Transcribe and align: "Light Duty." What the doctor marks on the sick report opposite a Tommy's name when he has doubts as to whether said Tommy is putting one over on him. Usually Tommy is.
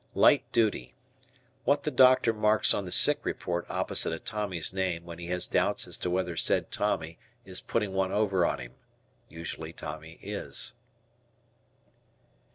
"Light 0.15 0.51
Duty." 0.51 0.95
What 1.63 1.83
the 1.83 1.91
doctor 1.91 2.33
marks 2.33 2.73
on 2.73 2.85
the 2.85 2.91
sick 2.91 3.19
report 3.23 3.67
opposite 3.69 4.11
a 4.11 4.17
Tommy's 4.17 4.73
name 4.73 5.05
when 5.05 5.19
he 5.19 5.27
has 5.27 5.45
doubts 5.45 5.85
as 5.85 5.95
to 5.97 6.09
whether 6.09 6.35
said 6.35 6.71
Tommy 6.71 7.19
is 7.45 7.61
putting 7.61 7.93
one 7.93 8.11
over 8.11 8.43
on 8.43 8.57
him. 8.57 8.73
Usually 9.29 9.73
Tommy 9.73 10.17
is. 10.23 10.73